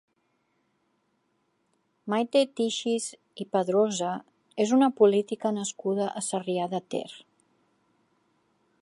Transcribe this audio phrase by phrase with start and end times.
[2.13, 3.07] Maite Tixis
[3.45, 4.15] i Padrosa
[4.67, 7.07] és una política nascuda a Sarrià de Ter.